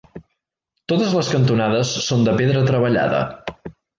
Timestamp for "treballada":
2.71-3.23